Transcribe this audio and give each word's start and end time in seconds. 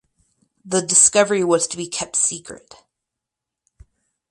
The 0.65 0.81
discovery 0.81 1.43
was 1.43 1.67
to 1.67 1.77
be 1.77 1.85
kept 1.87 2.15
secret. 2.15 2.73